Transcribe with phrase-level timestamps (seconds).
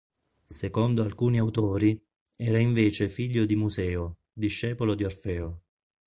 [0.47, 2.03] Secondo alcuni autori,
[2.35, 5.61] era invece figlio di Museo, discepolo di Orfeo.